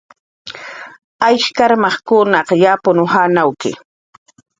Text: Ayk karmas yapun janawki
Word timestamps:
Ayk 1.25 1.43
karmas 1.57 2.47
yapun 2.63 2.97
janawki 3.11 3.71